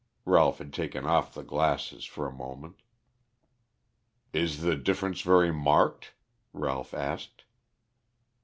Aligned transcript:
Ralph 0.25 0.57
had 0.57 0.73
taken 0.73 1.05
off 1.05 1.31
the 1.35 1.43
glasses 1.43 2.05
for 2.05 2.25
a 2.25 2.31
moment. 2.33 2.81
"Is 4.33 4.61
the 4.61 4.75
difference 4.75 5.21
very 5.21 5.51
marked?" 5.51 6.13
Ralph 6.53 6.95
asked. 6.95 7.43